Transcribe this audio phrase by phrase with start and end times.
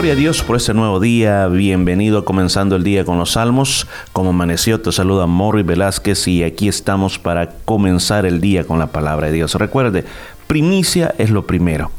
[0.00, 1.46] Gloria a Dios por este nuevo día.
[1.48, 3.86] Bienvenido comenzando el día con los salmos.
[4.14, 8.86] Como amaneció, te saluda Morri Velázquez y aquí estamos para comenzar el día con la
[8.86, 9.56] palabra de Dios.
[9.56, 10.06] Recuerde,
[10.46, 11.90] primicia es lo primero.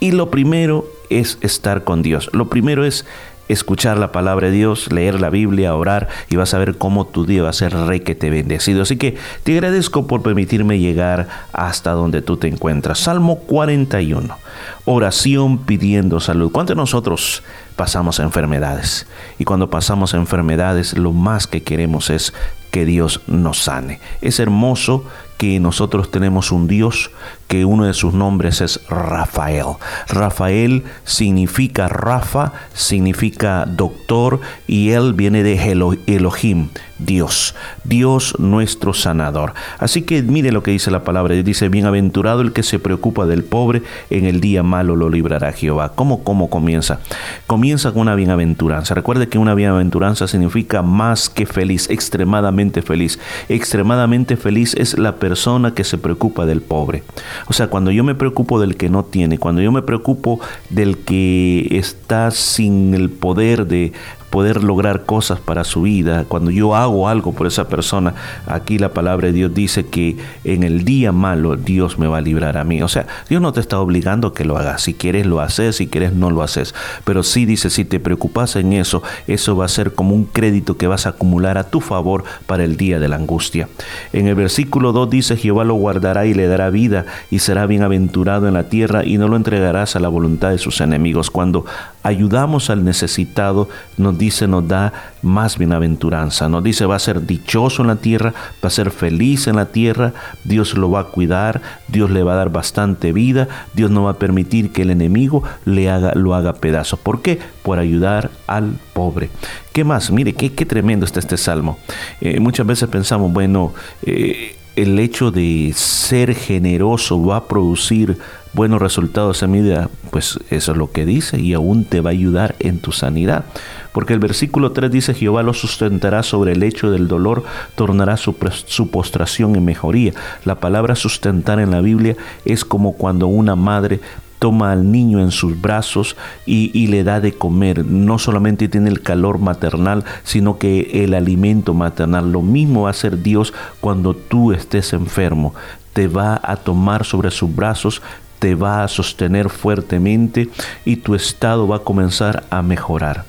[0.00, 2.30] Y lo primero es estar con Dios.
[2.32, 3.04] Lo primero es
[3.52, 7.26] escuchar la palabra de Dios, leer la Biblia, orar y vas a ver cómo tu
[7.26, 8.82] día va a ser rey que te bendecido.
[8.82, 12.98] Así que te agradezco por permitirme llegar hasta donde tú te encuentras.
[12.98, 14.36] Salmo 41.
[14.84, 16.50] Oración pidiendo salud.
[16.50, 17.42] ¿Cuántos de nosotros
[17.76, 19.06] pasamos enfermedades?
[19.38, 22.32] Y cuando pasamos enfermedades, lo más que queremos es
[22.70, 24.00] que Dios nos sane.
[24.20, 25.04] Es hermoso
[25.40, 27.10] que nosotros tenemos un Dios
[27.48, 29.64] que uno de sus nombres es Rafael.
[30.06, 35.72] Rafael significa Rafa, significa doctor y él viene de
[36.06, 36.68] Elohim,
[36.98, 37.54] Dios,
[37.84, 39.54] Dios nuestro sanador.
[39.78, 43.42] Así que mire lo que dice la palabra, dice, bienaventurado el que se preocupa del
[43.42, 45.92] pobre, en el día malo lo librará Jehová.
[45.94, 47.00] ¿Cómo, cómo comienza?
[47.46, 48.94] Comienza con una bienaventuranza.
[48.94, 53.18] Recuerde que una bienaventuranza significa más que feliz, extremadamente feliz.
[53.48, 55.29] Extremadamente feliz es la persona
[55.74, 57.02] que se preocupa del pobre.
[57.48, 60.98] O sea, cuando yo me preocupo del que no tiene, cuando yo me preocupo del
[60.98, 63.92] que está sin el poder de
[64.30, 68.14] poder lograr cosas para su vida, cuando yo hago algo por esa persona,
[68.46, 72.20] aquí la palabra de Dios dice que en el día malo Dios me va a
[72.20, 72.80] librar a mí.
[72.80, 74.82] O sea, Dios no te está obligando a que lo hagas.
[74.82, 76.74] Si quieres lo haces, si quieres no lo haces.
[77.04, 80.76] Pero sí dice, si te preocupas en eso, eso va a ser como un crédito
[80.76, 83.68] que vas a acumular a tu favor para el día de la angustia.
[84.12, 88.46] En el versículo 2 dice, Jehová lo guardará y le dará vida y será bienaventurado
[88.46, 91.30] en la tierra y no lo entregarás a la voluntad de sus enemigos.
[91.30, 91.64] Cuando
[92.02, 96.48] ayudamos al necesitado, nos dice, nos da más bienaventuranza.
[96.48, 98.32] Nos dice, va a ser dichoso en la tierra,
[98.62, 100.12] va a ser feliz en la tierra,
[100.44, 104.12] Dios lo va a cuidar, Dios le va a dar bastante vida, Dios no va
[104.12, 106.98] a permitir que el enemigo le haga, lo haga pedazo.
[106.98, 107.40] ¿Por qué?
[107.64, 109.30] Por ayudar al pobre.
[109.72, 110.10] ¿Qué más?
[110.10, 111.78] Mire, qué, qué tremendo está este salmo.
[112.20, 113.72] Eh, muchas veces pensamos, bueno,
[114.04, 118.18] eh, el hecho de ser generoso va a producir
[118.52, 122.10] buenos resultados en mi vida, pues eso es lo que dice y aún te va
[122.10, 123.44] a ayudar en tu sanidad.
[123.92, 127.44] Porque el versículo 3 dice, Jehová lo sustentará sobre el hecho del dolor,
[127.74, 128.36] tornará su,
[128.66, 130.12] su, postración en mejoría.
[130.44, 134.00] La palabra sustentar en la Biblia es como cuando una madre
[134.40, 137.84] toma al niño en sus brazos y, le da de comer.
[137.84, 142.32] No solamente tiene el calor maternal, sino que el alimento maternal.
[142.32, 145.54] Lo mismo va a hacer Dios cuando tú estés enfermo.
[145.92, 148.02] Te va a tomar sobre sus brazos,
[148.38, 150.48] te va a sostener fuertemente
[150.84, 153.26] y tu estado va a comenzar a mejorar.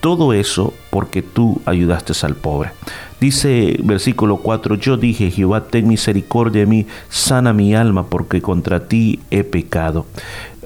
[0.00, 2.70] Todo eso porque tú ayudaste al pobre.
[3.20, 8.86] Dice versículo 4, yo dije, Jehová, ten misericordia de mí, sana mi alma, porque contra
[8.86, 10.06] ti he pecado.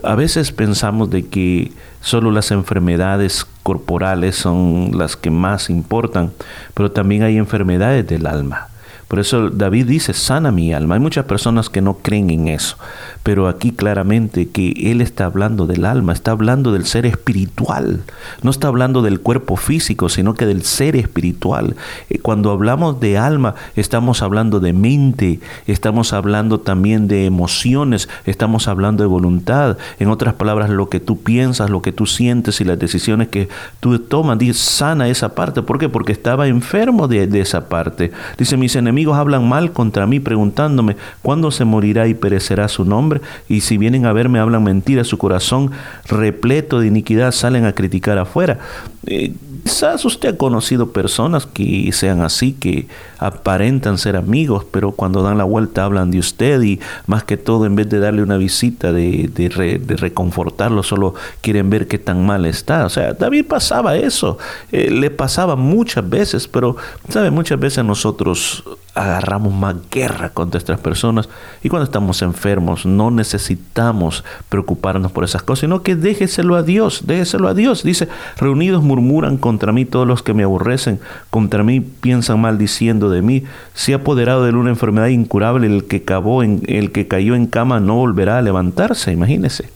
[0.03, 1.73] A veces pensamos de que
[2.03, 6.33] solo las enfermedades corporales son las que más importan,
[6.75, 8.69] pero también hay enfermedades del alma.
[9.13, 10.95] Por eso David dice, sana mi alma.
[10.95, 12.79] Hay muchas personas que no creen en eso,
[13.23, 18.05] pero aquí claramente que él está hablando del alma, está hablando del ser espiritual.
[18.41, 21.77] No está hablando del cuerpo físico, sino que del ser espiritual.
[22.09, 28.67] Eh, cuando hablamos de alma, estamos hablando de mente, estamos hablando también de emociones, estamos
[28.67, 29.77] hablando de voluntad.
[29.99, 33.51] En otras palabras, lo que tú piensas, lo que tú sientes y las decisiones que
[33.79, 35.61] tú tomas, sana esa parte.
[35.61, 35.91] ¿Por qué?
[35.91, 38.11] Porque estaba enfermo de, de esa parte.
[38.39, 43.21] Dice, mis enemigos hablan mal contra mí preguntándome cuándo se morirá y perecerá su nombre,
[43.49, 45.71] y si vienen a verme hablan mentira, su corazón
[46.07, 48.59] repleto de iniquidad salen a criticar afuera.
[49.07, 49.33] Eh,
[49.65, 52.87] quizás usted ha conocido personas que sean así, que
[53.19, 57.67] aparentan ser amigos, pero cuando dan la vuelta hablan de usted y más que todo
[57.67, 62.47] en vez de darle una visita, de, de, reconfortarlo, solo quieren ver qué tan mal
[62.47, 62.87] está.
[62.87, 64.39] O sea, David pasaba eso,
[64.71, 66.77] eh, le pasaba muchas veces, pero,
[67.09, 67.31] ¿sabe?
[67.31, 71.29] Muchas veces nosotros agarramos más guerra contra estas personas
[71.63, 77.07] y cuando estamos enfermos no necesitamos preocuparnos por esas cosas, sino que déjeselo a Dios,
[77.07, 77.83] déjeselo a Dios.
[77.83, 81.01] Dice, reunidos murmuran contra mí todos los que me aborrecen,
[81.31, 83.45] contra mí piensan mal diciendo de mí,
[83.75, 87.47] se ha apoderado de una enfermedad incurable, el que, cabó en, el que cayó en
[87.47, 89.71] cama no volverá a levantarse, imagínese.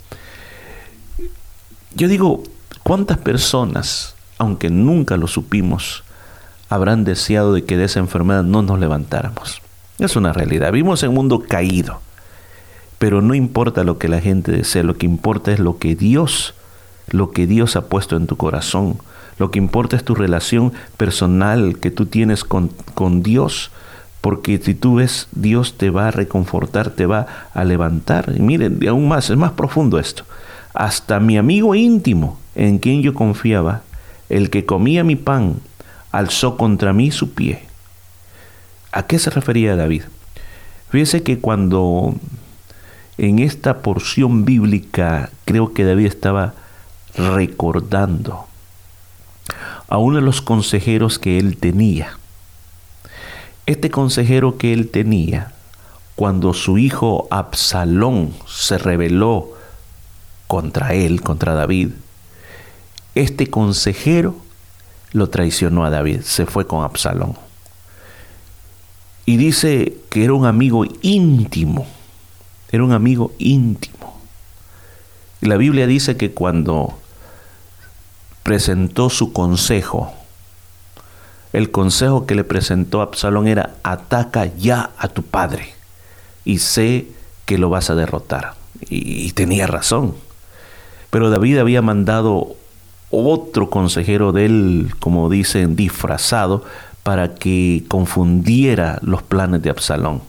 [1.95, 2.43] Yo digo,
[2.83, 6.05] ¿cuántas personas, aunque nunca lo supimos,
[6.69, 9.63] habrán deseado de que de esa enfermedad no nos levantáramos.
[9.99, 10.73] Es una realidad.
[10.73, 12.01] Vivimos en un mundo caído.
[12.99, 16.55] Pero no importa lo que la gente desee, lo que importa es lo que Dios,
[17.11, 18.99] lo que Dios ha puesto en tu corazón.
[19.39, 23.71] Lo que importa es tu relación personal que tú tienes con, con Dios.
[24.23, 28.33] Porque si tú ves, Dios te va a reconfortar, te va a levantar.
[28.35, 30.25] Y miren, aún más, es más profundo esto.
[30.73, 33.83] Hasta mi amigo íntimo en quien yo confiaba,
[34.29, 35.57] el que comía mi pan,
[36.17, 37.63] alzó contra mí su pie.
[38.91, 40.05] ¿A qué se refería David?
[40.89, 42.15] Fíjese que cuando
[43.19, 46.55] en esta porción bíblica creo que David estaba
[47.15, 48.47] recordando
[49.89, 52.19] a uno de los consejeros que él tenía.
[53.67, 55.53] Este consejero que él tenía,
[56.15, 59.51] cuando su hijo Absalón se rebeló
[60.47, 61.91] contra él, contra David,
[63.15, 64.46] este consejero
[65.17, 67.37] lo traicionó a David, se fue con Absalón.
[69.25, 71.87] Y dice que era un amigo íntimo,
[72.71, 74.21] era un amigo íntimo.
[75.41, 76.99] La Biblia dice que cuando
[78.43, 80.13] presentó su consejo,
[81.55, 85.73] el consejo que le presentó Absalón era, ataca ya a tu padre
[86.45, 87.07] y sé
[87.47, 88.55] que lo vas a derrotar.
[88.91, 90.15] Y, y tenía razón.
[91.09, 92.56] Pero David había mandado
[93.11, 96.65] otro consejero de él, como dicen, disfrazado,
[97.03, 100.23] para que confundiera los planes de Absalón.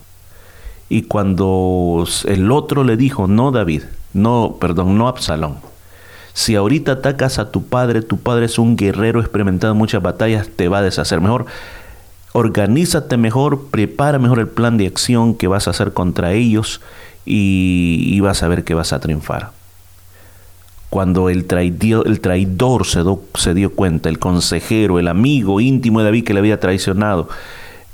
[0.89, 3.83] Y cuando el otro le dijo, no David,
[4.13, 5.57] no, perdón, no Absalón,
[6.33, 10.49] si ahorita atacas a tu padre, tu padre es un guerrero experimentado en muchas batallas,
[10.55, 11.47] te va a deshacer mejor.
[12.31, 16.79] Organízate mejor, prepara mejor el plan de acción que vas a hacer contra ellos
[17.25, 19.56] y, y vas a ver que vas a triunfar
[20.89, 23.01] cuando el traidor, el traidor se,
[23.35, 27.27] se, dio cuenta, el consejero, el amigo íntimo de David que le había traicionado,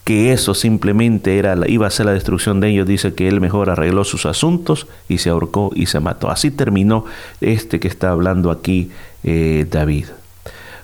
[0.04, 3.70] que eso simplemente era, iba a ser la destrucción de ellos, dice que él mejor
[3.70, 6.30] arregló sus asuntos y se ahorcó y se mató.
[6.30, 7.06] Así terminó
[7.42, 8.92] este que está hablando aquí
[9.24, 10.08] eh, David.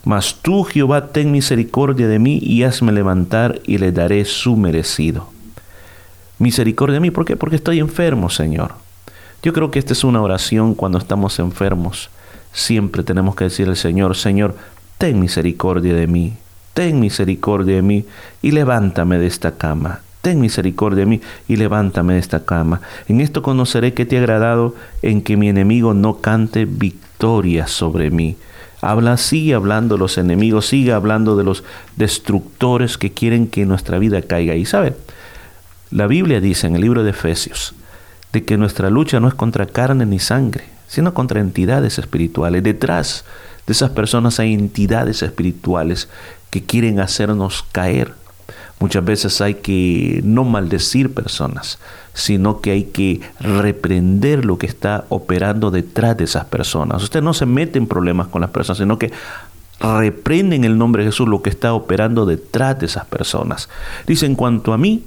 [0.05, 5.29] Mas tú, Jehová, ten misericordia de mí y hazme levantar y le daré su merecido.
[6.39, 7.35] Misericordia de mí, ¿por qué?
[7.35, 8.73] Porque estoy enfermo, Señor.
[9.41, 12.09] Yo creo que esta es una oración cuando estamos enfermos.
[12.51, 14.55] Siempre tenemos que decir al Señor, Señor,
[14.97, 16.33] ten misericordia de mí,
[16.73, 18.05] ten misericordia de mí
[18.41, 20.01] y levántame de esta cama.
[20.21, 22.81] Ten misericordia de mí y levántame de esta cama.
[23.07, 28.11] En esto conoceré que te ha agradado en que mi enemigo no cante victoria sobre
[28.11, 28.35] mí.
[28.81, 31.63] Habla, sigue hablando de los enemigos, sigue hablando de los
[31.95, 34.55] destructores que quieren que nuestra vida caiga.
[34.55, 34.95] Y sabe,
[35.91, 37.73] la Biblia dice en el libro de Efesios,
[38.33, 42.63] de que nuestra lucha no es contra carne ni sangre, sino contra entidades espirituales.
[42.63, 43.25] Detrás
[43.65, 46.09] de esas personas hay entidades espirituales
[46.49, 48.13] que quieren hacernos caer.
[48.79, 51.79] Muchas veces hay que no maldecir personas,
[52.13, 57.03] sino que hay que reprender lo que está operando detrás de esas personas.
[57.03, 59.11] Usted no se mete en problemas con las personas, sino que
[59.81, 63.69] reprende en el nombre de Jesús lo que está operando detrás de esas personas.
[64.07, 65.03] Dice, en cuanto a mí,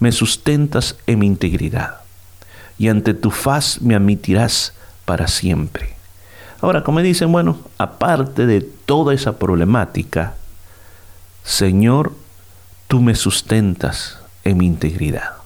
[0.00, 2.03] me sustentas en mi integridad
[2.78, 4.74] y ante tu faz me admitirás
[5.04, 5.94] para siempre.
[6.60, 10.34] Ahora, como dicen, bueno, aparte de toda esa problemática,
[11.44, 12.12] Señor,
[12.88, 15.44] tú me sustentas en mi integridad.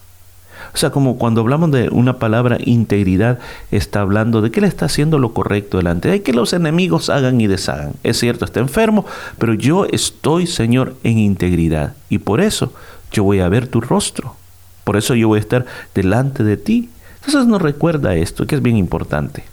[0.74, 3.38] O sea, como cuando hablamos de una palabra integridad,
[3.70, 7.40] está hablando de que Él está haciendo lo correcto delante, de que los enemigos hagan
[7.40, 7.94] y deshagan.
[8.04, 9.04] Es cierto, está enfermo,
[9.38, 11.94] pero yo estoy, Señor, en integridad.
[12.08, 12.72] Y por eso
[13.10, 14.36] yo voy a ver tu rostro.
[14.84, 16.90] Por eso yo voy a estar delante de ti
[17.28, 19.44] entonces nos recuerda esto, que es bien importante.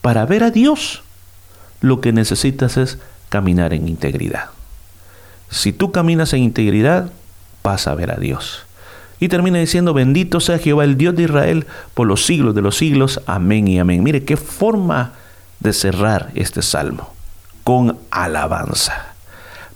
[0.00, 1.02] Para ver a Dios,
[1.80, 2.98] lo que necesitas es
[3.28, 4.50] caminar en integridad.
[5.48, 7.10] Si tú caminas en integridad,
[7.64, 8.64] vas a ver a Dios.
[9.18, 12.76] Y termina diciendo, bendito sea Jehová, el Dios de Israel, por los siglos de los
[12.76, 13.20] siglos.
[13.26, 14.04] Amén y amén.
[14.04, 15.14] Mire qué forma
[15.58, 17.12] de cerrar este salmo,
[17.64, 19.14] con alabanza,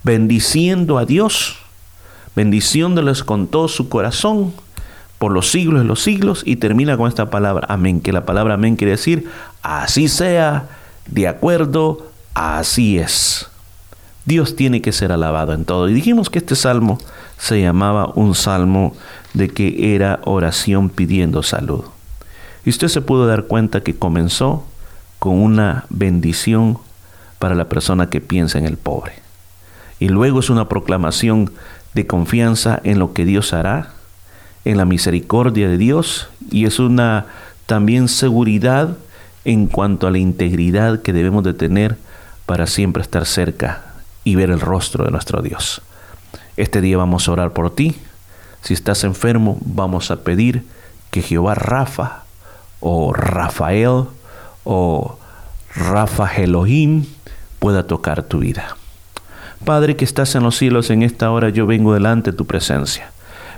[0.04, 1.56] bendiciendo a Dios,
[2.36, 4.54] bendiciéndoles con todo su corazón,
[5.24, 8.52] por los siglos de los siglos y termina con esta palabra amén, que la palabra
[8.52, 9.30] amén quiere decir
[9.62, 10.68] así sea,
[11.06, 13.48] de acuerdo, así es.
[14.26, 15.88] Dios tiene que ser alabado en todo.
[15.88, 16.98] Y dijimos que este salmo
[17.38, 18.94] se llamaba un salmo
[19.32, 21.84] de que era oración pidiendo salud.
[22.66, 24.66] Y usted se pudo dar cuenta que comenzó
[25.20, 26.76] con una bendición
[27.38, 29.14] para la persona que piensa en el pobre.
[30.00, 31.50] Y luego es una proclamación
[31.94, 33.94] de confianza en lo que Dios hará
[34.64, 37.26] en la misericordia de Dios y es una
[37.66, 38.96] también seguridad
[39.44, 41.96] en cuanto a la integridad que debemos de tener
[42.46, 43.82] para siempre estar cerca
[44.24, 45.82] y ver el rostro de nuestro Dios.
[46.56, 47.96] Este día vamos a orar por ti.
[48.62, 50.64] Si estás enfermo, vamos a pedir
[51.10, 52.24] que Jehová Rafa
[52.80, 54.04] o Rafael
[54.64, 55.18] o
[55.74, 57.04] Rafa Elohim
[57.58, 58.76] pueda tocar tu vida.
[59.64, 63.13] Padre que estás en los cielos, en esta hora yo vengo delante de tu presencia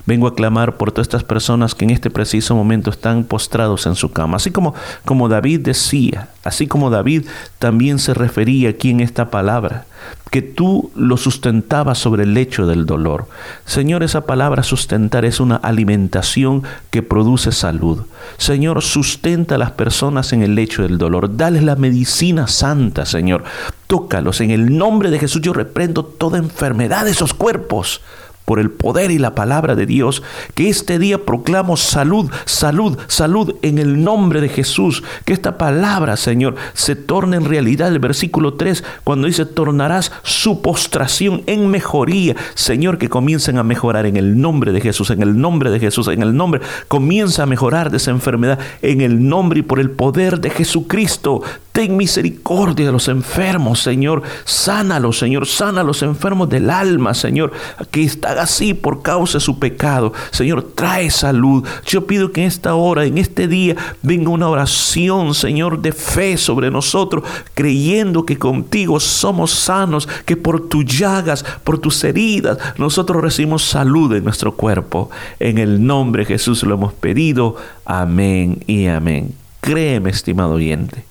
[0.07, 3.97] Vengo a clamar por todas estas personas que en este preciso momento están postrados en
[3.97, 4.37] su cama.
[4.37, 7.27] Así como, como David decía, así como David
[7.59, 9.87] también se refería aquí en esta palabra,
[10.31, 13.27] que tú lo sustentabas sobre el lecho del dolor.
[13.65, 18.03] Señor, esa palabra sustentar es una alimentación que produce salud.
[18.37, 21.37] Señor, sustenta a las personas en el lecho del dolor.
[21.37, 23.43] Dale la medicina santa, Señor.
[23.89, 24.41] Tócalos.
[24.41, 28.03] En el nombre de Jesús yo reprendo toda enfermedad de esos cuerpos
[28.47, 30.23] por el poder y la palabra de Dios,
[30.55, 35.03] que este día proclamo salud, salud, salud en el nombre de Jesús.
[35.25, 37.88] Que esta palabra, Señor, se torne en realidad.
[37.88, 42.37] El versículo 3, cuando dice, tornarás su postración en mejoría.
[42.55, 46.09] Señor, que comiencen a mejorar en el nombre de Jesús, en el nombre de Jesús,
[46.09, 46.61] en el nombre.
[46.88, 51.43] Comienza a mejorar de esa enfermedad en el nombre y por el poder de Jesucristo.
[51.73, 54.23] Ten misericordia de los enfermos, Señor.
[54.45, 55.47] Sánalos, Señor.
[55.47, 57.53] Sana los enfermos del alma, Señor.
[57.91, 60.12] Que están así por causa de su pecado.
[60.31, 61.64] Señor, trae salud.
[61.87, 66.37] Yo pido que en esta hora, en este día, venga una oración, Señor, de fe
[66.37, 67.25] sobre nosotros,
[67.55, 74.14] creyendo que contigo somos sanos, que por tus llagas, por tus heridas, nosotros recibimos salud
[74.14, 75.11] en nuestro cuerpo.
[75.38, 77.57] En el nombre de Jesús lo hemos pedido.
[77.85, 79.35] Amén y amén.
[79.61, 81.05] Créeme, estimado oyente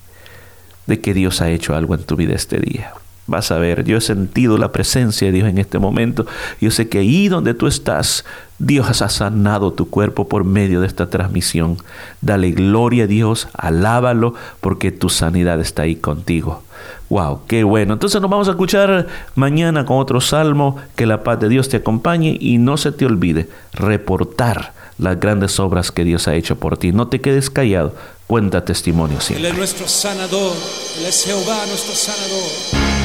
[0.86, 2.92] de que Dios ha hecho algo en tu vida este día.
[3.26, 6.26] Vas a ver, yo he sentido la presencia de Dios en este momento.
[6.60, 8.24] Yo sé que ahí donde tú estás,
[8.58, 11.78] Dios ha sanado tu cuerpo por medio de esta transmisión.
[12.20, 16.62] Dale gloria a Dios, alábalo, porque tu sanidad está ahí contigo.
[17.08, 17.94] Wow, qué bueno.
[17.94, 20.76] Entonces nos vamos a escuchar mañana con otro salmo.
[20.94, 25.58] Que la paz de Dios te acompañe y no se te olvide reportar las grandes
[25.60, 26.92] obras que Dios ha hecho por ti.
[26.92, 27.94] No te quedes callado,
[28.26, 29.48] cuenta testimonio siempre.
[29.48, 30.52] Él es nuestro sanador,
[30.98, 32.95] Él es Jehová nuestro sanador.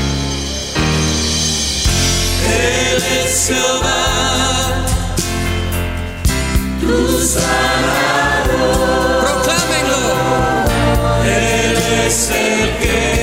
[2.46, 4.04] Él es Jehová,
[6.82, 8.72] tu sanador.
[9.24, 10.04] Proclámenlo.
[11.26, 13.21] Él es el que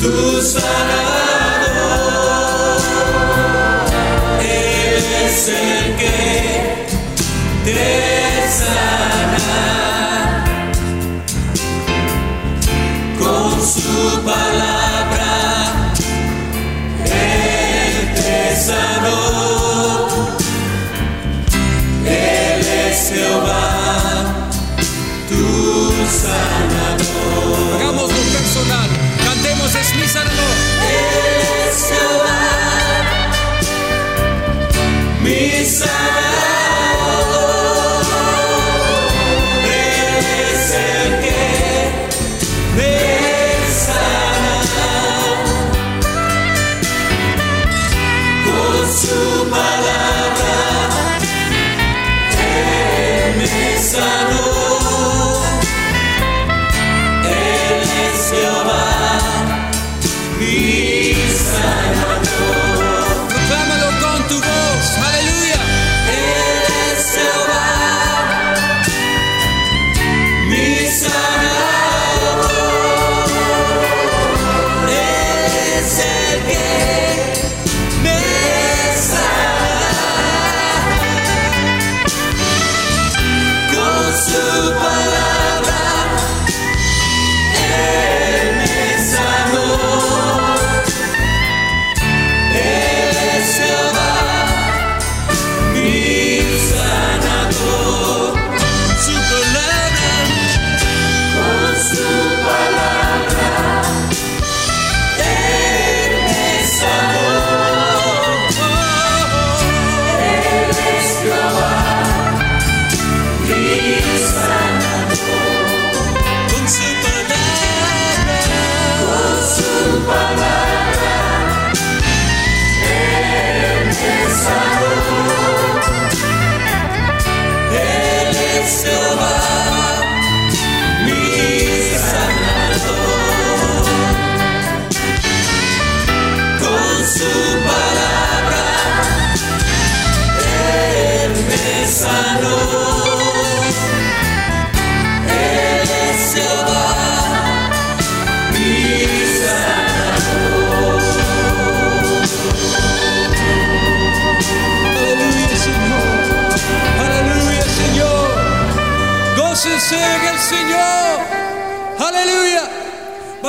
[0.00, 0.95] tu sanador.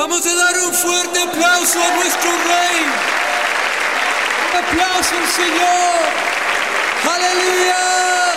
[0.08, 2.80] Vamos a dar un fuerte aplauso a nuestro Rey.
[4.48, 6.08] Un aplauso al Señor.
[7.14, 8.27] Aleluya.